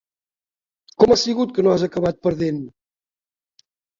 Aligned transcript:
Com 1.01 1.13
ha 1.15 1.17
sigut 1.25 1.53
que 1.57 1.65
ho 1.67 1.69
has 1.73 1.85
acabat 1.87 2.19
perdent? 2.27 2.57